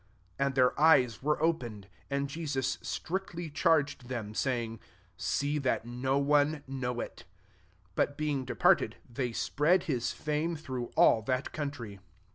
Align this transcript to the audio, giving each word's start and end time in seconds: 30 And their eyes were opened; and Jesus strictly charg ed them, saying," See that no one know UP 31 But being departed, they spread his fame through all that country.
30 0.39 0.45
And 0.47 0.55
their 0.55 0.81
eyes 0.81 1.21
were 1.21 1.39
opened; 1.43 1.87
and 2.09 2.27
Jesus 2.27 2.79
strictly 2.81 3.51
charg 3.51 3.93
ed 3.99 4.07
them, 4.07 4.33
saying," 4.33 4.79
See 5.39 5.59
that 5.59 5.85
no 5.85 6.17
one 6.17 6.63
know 6.65 6.99
UP 7.01 7.17
31 7.17 7.17
But 7.93 8.17
being 8.17 8.43
departed, 8.43 8.95
they 9.07 9.31
spread 9.31 9.83
his 9.83 10.11
fame 10.11 10.55
through 10.55 10.85
all 10.97 11.21
that 11.21 11.51
country. 11.53 11.99